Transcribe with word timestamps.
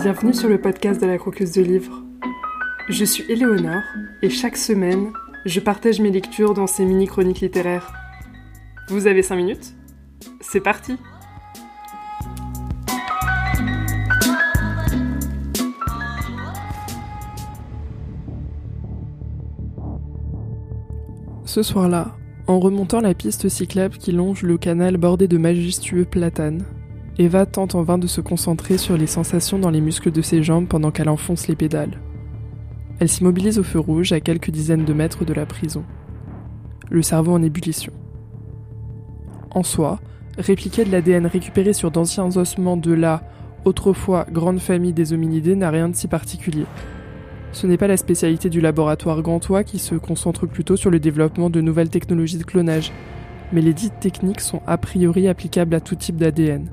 Bienvenue 0.00 0.32
sur 0.32 0.48
le 0.48 0.60
podcast 0.60 1.00
de 1.00 1.06
la 1.06 1.18
croqueuse 1.18 1.50
de 1.50 1.62
livres. 1.62 2.04
Je 2.88 3.04
suis 3.04 3.24
Éléonore 3.28 3.82
et 4.22 4.30
chaque 4.30 4.56
semaine, 4.56 5.12
je 5.44 5.58
partage 5.58 6.00
mes 6.00 6.12
lectures 6.12 6.54
dans 6.54 6.68
ces 6.68 6.84
mini-chroniques 6.84 7.40
littéraires. 7.40 7.92
Vous 8.90 9.08
avez 9.08 9.22
5 9.24 9.34
minutes? 9.34 9.74
C'est 10.40 10.60
parti 10.60 10.96
Ce 21.44 21.64
soir-là, 21.64 22.16
en 22.46 22.60
remontant 22.60 23.00
la 23.00 23.14
piste 23.14 23.48
cyclable 23.48 23.96
qui 23.96 24.12
longe 24.12 24.44
le 24.44 24.58
canal 24.58 24.96
bordé 24.96 25.26
de 25.26 25.38
majestueux 25.38 26.04
platanes, 26.04 26.64
Eva 27.20 27.46
tente 27.46 27.74
en 27.74 27.82
vain 27.82 27.98
de 27.98 28.06
se 28.06 28.20
concentrer 28.20 28.78
sur 28.78 28.96
les 28.96 29.08
sensations 29.08 29.58
dans 29.58 29.70
les 29.70 29.80
muscles 29.80 30.12
de 30.12 30.22
ses 30.22 30.44
jambes 30.44 30.68
pendant 30.68 30.92
qu'elle 30.92 31.08
enfonce 31.08 31.48
les 31.48 31.56
pédales. 31.56 31.98
Elle 33.00 33.08
s'immobilise 33.08 33.58
au 33.58 33.64
feu 33.64 33.80
rouge 33.80 34.12
à 34.12 34.20
quelques 34.20 34.52
dizaines 34.52 34.84
de 34.84 34.92
mètres 34.92 35.24
de 35.24 35.34
la 35.34 35.44
prison. 35.44 35.82
Le 36.88 37.02
cerveau 37.02 37.32
en 37.32 37.42
ébullition. 37.42 37.92
En 39.50 39.64
soi, 39.64 39.98
répliquer 40.38 40.84
de 40.84 40.92
l'ADN 40.92 41.26
récupéré 41.26 41.72
sur 41.72 41.90
d'anciens 41.90 42.36
ossements 42.36 42.76
de 42.76 42.92
la, 42.92 43.24
autrefois 43.64 44.24
grande 44.30 44.60
famille 44.60 44.92
des 44.92 45.12
hominidés 45.12 45.56
n'a 45.56 45.70
rien 45.70 45.88
de 45.88 45.96
si 45.96 46.06
particulier. 46.06 46.66
Ce 47.50 47.66
n'est 47.66 47.78
pas 47.78 47.88
la 47.88 47.96
spécialité 47.96 48.48
du 48.48 48.60
laboratoire 48.60 49.22
gantois 49.22 49.64
qui 49.64 49.80
se 49.80 49.96
concentre 49.96 50.46
plutôt 50.46 50.76
sur 50.76 50.90
le 50.90 51.00
développement 51.00 51.50
de 51.50 51.60
nouvelles 51.60 51.90
technologies 51.90 52.38
de 52.38 52.44
clonage, 52.44 52.92
mais 53.52 53.60
les 53.60 53.74
dites 53.74 53.98
techniques 53.98 54.40
sont 54.40 54.62
a 54.68 54.78
priori 54.78 55.26
applicables 55.26 55.74
à 55.74 55.80
tout 55.80 55.96
type 55.96 56.16
d'ADN 56.16 56.70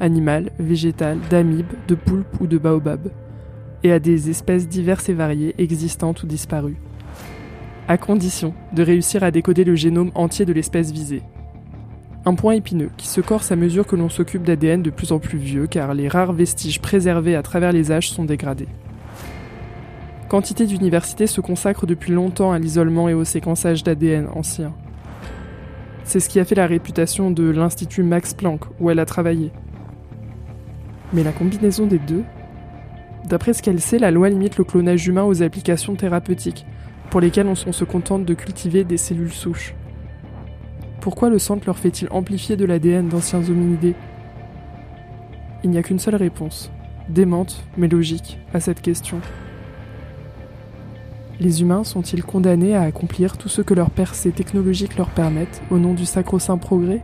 animal, 0.00 0.50
végétal, 0.58 1.18
d'amibes, 1.30 1.72
de 1.88 1.94
poulpes 1.94 2.40
ou 2.40 2.46
de 2.46 2.58
baobab, 2.58 3.10
et 3.82 3.92
à 3.92 3.98
des 3.98 4.30
espèces 4.30 4.68
diverses 4.68 5.08
et 5.08 5.14
variées 5.14 5.54
existantes 5.58 6.22
ou 6.22 6.26
disparues. 6.26 6.76
À 7.86 7.98
condition 7.98 8.54
de 8.72 8.82
réussir 8.82 9.22
à 9.22 9.30
décoder 9.30 9.64
le 9.64 9.74
génome 9.74 10.10
entier 10.14 10.46
de 10.46 10.52
l'espèce 10.54 10.90
visée. 10.90 11.22
Un 12.24 12.34
point 12.34 12.54
épineux 12.54 12.88
qui 12.96 13.06
se 13.06 13.20
corse 13.20 13.52
à 13.52 13.56
mesure 13.56 13.86
que 13.86 13.96
l'on 13.96 14.08
s'occupe 14.08 14.44
d'ADN 14.44 14.82
de 14.82 14.88
plus 14.88 15.12
en 15.12 15.18
plus 15.18 15.36
vieux 15.36 15.66
car 15.66 15.92
les 15.92 16.08
rares 16.08 16.32
vestiges 16.32 16.80
préservés 16.80 17.36
à 17.36 17.42
travers 17.42 17.72
les 17.72 17.92
âges 17.92 18.08
sont 18.08 18.24
dégradés. 18.24 18.68
Quantité 20.30 20.64
d'universités 20.64 21.26
se 21.26 21.42
consacrent 21.42 21.86
depuis 21.86 22.12
longtemps 22.12 22.52
à 22.52 22.58
l'isolement 22.58 23.10
et 23.10 23.14
au 23.14 23.24
séquençage 23.24 23.84
d'ADN 23.84 24.28
ancien. 24.34 24.72
C'est 26.04 26.20
ce 26.20 26.30
qui 26.30 26.40
a 26.40 26.46
fait 26.46 26.54
la 26.54 26.66
réputation 26.66 27.30
de 27.30 27.44
l'Institut 27.50 28.02
Max 28.02 28.32
Planck 28.32 28.62
où 28.80 28.90
elle 28.90 29.00
a 29.00 29.06
travaillé. 29.06 29.52
Mais 31.14 31.22
la 31.22 31.32
combinaison 31.32 31.86
des 31.86 31.98
deux 31.98 32.24
D'après 33.24 33.54
ce 33.54 33.62
qu'elle 33.62 33.80
sait, 33.80 33.98
la 33.98 34.10
loi 34.10 34.28
limite 34.28 34.58
le 34.58 34.64
clonage 34.64 35.06
humain 35.06 35.24
aux 35.24 35.42
applications 35.42 35.94
thérapeutiques, 35.94 36.66
pour 37.08 37.20
lesquelles 37.20 37.46
on, 37.46 37.54
se 37.54 37.84
contente 37.84 38.26
de 38.26 38.34
cultiver 38.34 38.84
des 38.84 38.98
cellules 38.98 39.32
souches. 39.32 39.74
Pourquoi 41.00 41.30
le 41.30 41.38
centre 41.38 41.64
leur 41.66 41.78
fait-il 41.78 42.08
amplifier 42.10 42.56
de 42.56 42.66
l'ADN 42.66 43.08
d'anciens 43.08 43.42
hominidés? 43.48 43.94
Il 45.62 45.70
n'y 45.70 45.78
a 45.78 45.82
qu'une 45.82 45.98
seule 45.98 46.16
réponse, 46.16 46.70
démente 47.08 47.64
mais 47.78 47.88
logique, 47.88 48.38
à 48.52 48.60
cette 48.60 48.82
question. 48.82 49.20
Les 51.40 51.62
humains 51.62 51.84
sont-ils 51.84 52.22
condamnés 52.22 52.76
à 52.76 52.82
accomplir 52.82 53.38
tout 53.38 53.48
ce 53.48 53.62
que 53.62 53.74
leurs 53.74 53.90
percées 53.90 54.32
technologiques 54.32 54.98
leur 54.98 55.08
permettent 55.08 55.62
au 55.70 55.78
nom 55.78 55.94
du 55.94 56.04
sacro-saint 56.04 56.58
progrès? 56.58 57.00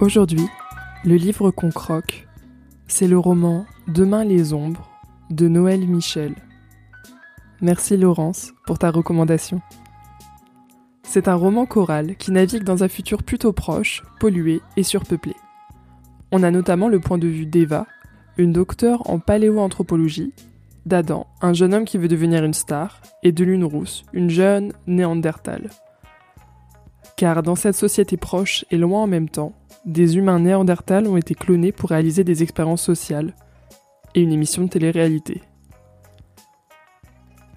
Aujourd'hui, 0.00 0.46
le 1.04 1.16
livre 1.16 1.50
qu'on 1.50 1.70
croque, 1.70 2.28
c'est 2.86 3.08
le 3.08 3.18
roman 3.18 3.66
Demain 3.88 4.22
les 4.22 4.52
ombres 4.52 4.88
de 5.28 5.48
Noël 5.48 5.88
Michel. 5.88 6.36
Merci 7.60 7.96
Laurence 7.96 8.52
pour 8.64 8.78
ta 8.78 8.92
recommandation. 8.92 9.60
C'est 11.02 11.26
un 11.26 11.34
roman 11.34 11.66
choral 11.66 12.14
qui 12.14 12.30
navigue 12.30 12.62
dans 12.62 12.84
un 12.84 12.88
futur 12.88 13.24
plutôt 13.24 13.52
proche, 13.52 14.04
pollué 14.20 14.60
et 14.76 14.84
surpeuplé. 14.84 15.34
On 16.30 16.44
a 16.44 16.52
notamment 16.52 16.86
le 16.86 17.00
point 17.00 17.18
de 17.18 17.26
vue 17.26 17.46
d'Eva, 17.46 17.88
une 18.36 18.52
docteure 18.52 19.10
en 19.10 19.18
paléoanthropologie, 19.18 20.32
d'Adam, 20.86 21.26
un 21.42 21.54
jeune 21.54 21.74
homme 21.74 21.84
qui 21.84 21.98
veut 21.98 22.06
devenir 22.06 22.44
une 22.44 22.54
star, 22.54 23.02
et 23.24 23.32
de 23.32 23.42
Lune 23.42 23.64
Rousse, 23.64 24.04
une 24.12 24.30
jeune 24.30 24.72
néandertale. 24.86 25.70
Car 27.18 27.42
dans 27.42 27.56
cette 27.56 27.74
société 27.74 28.16
proche 28.16 28.64
et 28.70 28.76
loin 28.76 29.02
en 29.02 29.06
même 29.08 29.28
temps, 29.28 29.52
des 29.84 30.16
humains 30.16 30.38
néandertals 30.38 31.08
ont 31.08 31.16
été 31.16 31.34
clonés 31.34 31.72
pour 31.72 31.90
réaliser 31.90 32.22
des 32.22 32.44
expériences 32.44 32.84
sociales 32.84 33.34
et 34.14 34.20
une 34.20 34.30
émission 34.30 34.62
de 34.62 34.68
télé-réalité. 34.68 35.42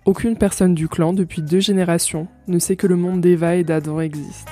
Aucune 0.04 0.36
personne 0.36 0.74
du 0.74 0.88
clan 0.88 1.14
depuis 1.14 1.44
deux 1.44 1.60
générations 1.60 2.28
ne 2.48 2.58
sait 2.58 2.76
que 2.76 2.88
le 2.88 2.96
monde 2.96 3.22
d'Eva 3.22 3.56
et 3.56 3.64
d'Adam 3.64 4.00
existe. 4.00 4.48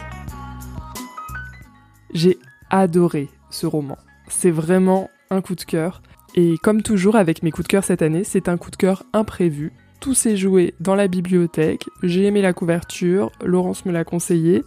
J'ai 2.14 2.38
adoré 2.70 3.30
ce 3.50 3.66
roman. 3.66 3.98
C'est 4.28 4.52
vraiment 4.52 5.10
un 5.32 5.42
coup 5.42 5.56
de 5.56 5.64
cœur. 5.64 6.04
Et 6.36 6.54
comme 6.62 6.84
toujours 6.84 7.16
avec 7.16 7.42
mes 7.42 7.50
coups 7.50 7.68
de 7.68 7.72
cœur 7.72 7.84
cette 7.84 8.04
année, 8.04 8.24
c'est 8.24 8.48
un 8.48 8.58
coup 8.58 8.70
de 8.70 8.76
cœur 8.76 9.04
imprévu. 9.14 9.74
Tout 10.00 10.14
s'est 10.14 10.38
joué 10.38 10.76
dans 10.80 10.96
la 10.96 11.10
bibliothèque. 11.10 11.86
J'ai 12.04 12.26
aimé 12.26 12.42
la 12.42 12.54
couverture, 12.54 13.32
Laurence 13.44 13.86
me 13.86 13.92
l'a 13.92 14.06
conseillé 14.06 14.64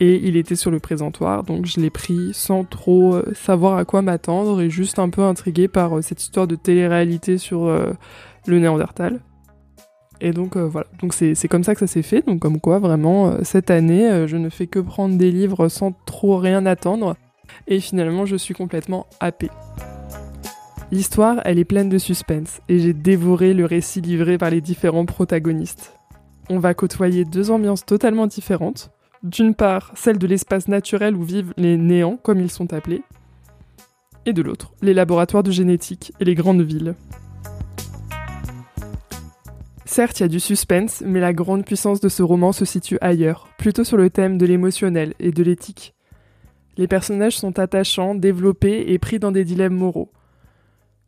et 0.00 0.16
il 0.16 0.36
était 0.36 0.56
sur 0.56 0.72
le 0.72 0.80
présentoir, 0.80 1.44
donc 1.44 1.66
je 1.66 1.78
l'ai 1.78 1.90
pris 1.90 2.30
sans 2.32 2.64
trop 2.64 3.14
euh, 3.14 3.32
savoir 3.34 3.76
à 3.76 3.84
quoi 3.84 4.02
m'attendre 4.02 4.60
et 4.60 4.68
juste 4.68 4.98
un 4.98 5.08
peu 5.08 5.22
intrigué 5.22 5.68
par 5.68 5.96
euh, 5.98 6.02
cette 6.02 6.20
histoire 6.20 6.48
de 6.48 6.56
télé-réalité 6.56 7.38
sur 7.38 7.66
euh, 7.66 7.92
le 8.46 8.58
Néandertal. 8.58 9.20
Et 10.20 10.32
donc 10.32 10.56
voilà, 10.56 10.86
donc 11.00 11.14
c'est 11.14 11.48
comme 11.48 11.64
ça 11.64 11.74
que 11.74 11.80
ça 11.80 11.88
s'est 11.88 12.02
fait, 12.02 12.24
donc 12.24 12.38
comme 12.38 12.60
quoi 12.60 12.78
vraiment 12.78 13.42
cette 13.42 13.72
année 13.72 14.28
je 14.28 14.36
ne 14.36 14.50
fais 14.50 14.68
que 14.68 14.78
prendre 14.78 15.16
des 15.16 15.32
livres 15.32 15.68
sans 15.68 15.90
trop 16.06 16.36
rien 16.36 16.64
attendre 16.64 17.16
et 17.66 17.80
finalement 17.80 18.24
je 18.24 18.36
suis 18.36 18.54
complètement 18.54 19.08
happée. 19.18 19.50
L'histoire, 20.92 21.40
elle 21.46 21.58
est 21.58 21.64
pleine 21.64 21.88
de 21.88 21.96
suspense 21.96 22.60
et 22.68 22.78
j'ai 22.78 22.92
dévoré 22.92 23.54
le 23.54 23.64
récit 23.64 24.02
livré 24.02 24.36
par 24.36 24.50
les 24.50 24.60
différents 24.60 25.06
protagonistes. 25.06 25.94
On 26.50 26.58
va 26.58 26.74
côtoyer 26.74 27.24
deux 27.24 27.50
ambiances 27.50 27.86
totalement 27.86 28.26
différentes, 28.26 28.90
d'une 29.22 29.54
part, 29.54 29.92
celle 29.94 30.18
de 30.18 30.26
l'espace 30.26 30.68
naturel 30.68 31.16
où 31.16 31.22
vivent 31.22 31.54
les 31.56 31.78
néants, 31.78 32.18
comme 32.18 32.40
ils 32.40 32.50
sont 32.50 32.74
appelés, 32.74 33.00
et 34.26 34.34
de 34.34 34.42
l'autre, 34.42 34.74
les 34.82 34.92
laboratoires 34.92 35.42
de 35.42 35.50
génétique 35.50 36.12
et 36.20 36.26
les 36.26 36.34
grandes 36.34 36.60
villes. 36.60 36.94
Certes, 39.86 40.20
il 40.20 40.24
y 40.24 40.26
a 40.26 40.28
du 40.28 40.40
suspense, 40.40 41.02
mais 41.06 41.20
la 41.20 41.32
grande 41.32 41.64
puissance 41.64 42.00
de 42.00 42.10
ce 42.10 42.22
roman 42.22 42.52
se 42.52 42.66
situe 42.66 42.98
ailleurs, 43.00 43.48
plutôt 43.56 43.84
sur 43.84 43.96
le 43.96 44.10
thème 44.10 44.36
de 44.36 44.44
l'émotionnel 44.44 45.14
et 45.20 45.32
de 45.32 45.42
l'éthique. 45.42 45.94
Les 46.76 46.86
personnages 46.86 47.38
sont 47.38 47.58
attachants, 47.58 48.14
développés 48.14 48.92
et 48.92 48.98
pris 48.98 49.18
dans 49.18 49.32
des 49.32 49.46
dilemmes 49.46 49.76
moraux. 49.76 50.10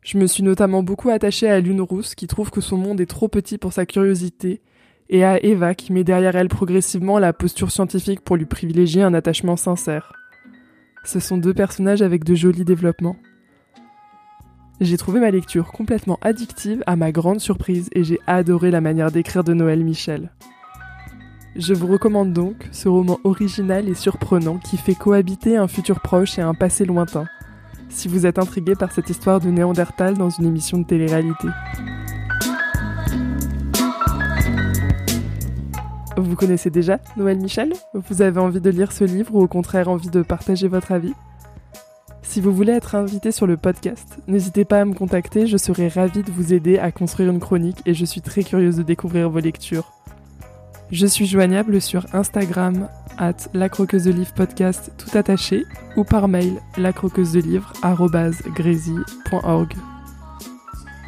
Je 0.05 0.19
me 0.19 0.27
suis 0.27 0.43
notamment 0.43 0.83
beaucoup 0.83 1.09
attachée 1.09 1.49
à 1.49 1.59
Lune 1.59 1.81
Rousse 1.81 2.13
qui 2.13 2.27
trouve 2.27 2.51
que 2.51 2.61
son 2.61 2.77
monde 2.77 3.01
est 3.01 3.07
trop 3.07 3.27
petit 3.27 3.57
pour 3.57 3.73
sa 3.73 3.87
curiosité 3.87 4.61
et 5.09 5.23
à 5.23 5.43
Eva 5.43 5.73
qui 5.73 5.91
met 5.93 6.03
derrière 6.03 6.35
elle 6.35 6.47
progressivement 6.47 7.17
la 7.17 7.33
posture 7.33 7.71
scientifique 7.71 8.21
pour 8.21 8.35
lui 8.35 8.45
privilégier 8.45 9.01
un 9.01 9.15
attachement 9.15 9.55
sincère. 9.57 10.13
Ce 11.05 11.19
sont 11.19 11.37
deux 11.37 11.55
personnages 11.55 12.03
avec 12.03 12.23
de 12.23 12.35
jolis 12.35 12.65
développements. 12.65 13.15
J'ai 14.79 14.97
trouvé 14.97 15.19
ma 15.19 15.31
lecture 15.31 15.71
complètement 15.71 16.19
addictive 16.21 16.83
à 16.85 16.95
ma 16.95 17.11
grande 17.11 17.39
surprise 17.39 17.89
et 17.93 18.03
j'ai 18.03 18.19
adoré 18.27 18.69
la 18.69 18.81
manière 18.81 19.11
d'écrire 19.11 19.43
de 19.43 19.55
Noël 19.55 19.83
Michel. 19.83 20.29
Je 21.55 21.73
vous 21.73 21.87
recommande 21.87 22.31
donc 22.31 22.67
ce 22.71 22.87
roman 22.87 23.19
original 23.23 23.89
et 23.89 23.95
surprenant 23.95 24.59
qui 24.59 24.77
fait 24.77 24.93
cohabiter 24.93 25.57
un 25.57 25.67
futur 25.67 25.99
proche 25.99 26.37
et 26.37 26.43
un 26.43 26.53
passé 26.53 26.85
lointain, 26.85 27.25
si 27.89 28.07
vous 28.07 28.25
êtes 28.25 28.39
intrigué 28.39 28.75
par 28.75 28.91
cette 28.91 29.09
histoire 29.09 29.39
de 29.39 29.49
Néandertal 29.49 30.17
dans 30.17 30.29
une 30.29 30.45
émission 30.45 30.77
de 30.79 30.85
télé-réalité. 30.85 31.47
Vous 36.17 36.35
connaissez 36.35 36.69
déjà 36.69 36.99
Noël 37.17 37.39
Michel? 37.39 37.73
Vous 37.93 38.21
avez 38.21 38.39
envie 38.39 38.61
de 38.61 38.69
lire 38.69 38.91
ce 38.91 39.03
livre 39.03 39.35
ou 39.35 39.41
au 39.41 39.47
contraire 39.47 39.89
envie 39.89 40.09
de 40.09 40.21
partager 40.21 40.67
votre 40.67 40.91
avis? 40.91 41.13
Si 42.23 42.41
vous 42.41 42.53
voulez 42.53 42.73
être 42.73 42.95
invité 42.95 43.31
sur 43.31 43.47
le 43.47 43.57
podcast, 43.57 44.17
n'hésitez 44.27 44.65
pas 44.65 44.81
à 44.81 44.85
me 44.85 44.93
contacter, 44.93 45.45
je 45.47 45.57
serai 45.57 45.87
ravie 45.87 46.23
de 46.23 46.31
vous 46.31 46.53
aider 46.53 46.77
à 46.77 46.91
construire 46.91 47.31
une 47.31 47.39
chronique 47.39 47.81
et 47.85 47.93
je 47.93 48.03
suis 48.03 48.21
très 48.21 48.43
curieuse 48.43 48.77
de 48.77 48.83
découvrir 48.83 49.29
vos 49.29 49.39
lectures. 49.39 49.91
Je 50.91 51.05
suis 51.05 51.25
joignable 51.25 51.81
sur 51.81 52.05
Instagram 52.13 52.87
at 53.17 53.49
de 54.05 54.11
livre 54.11 54.33
podcast 54.33 54.91
tout 54.97 55.17
attaché 55.17 55.65
ou 55.95 56.03
par 56.03 56.27
mail 56.27 56.59
lacroqueuse 56.77 57.33
de 57.33 57.41
livre 57.41 57.71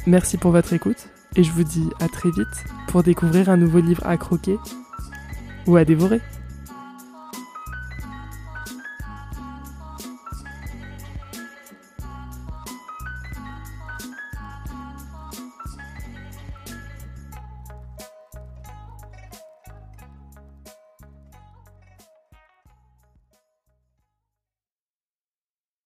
Merci 0.05 0.37
pour 0.37 0.51
votre 0.51 0.73
écoute 0.73 1.09
et 1.35 1.43
je 1.43 1.51
vous 1.51 1.63
dis 1.63 1.89
à 1.99 2.07
très 2.07 2.31
vite 2.31 2.65
pour 2.87 3.03
découvrir 3.03 3.49
un 3.49 3.57
nouveau 3.57 3.79
livre 3.79 4.05
à 4.05 4.17
croquer 4.17 4.57
ou 5.65 5.75
à 5.75 5.85
dévorer. 5.85 6.21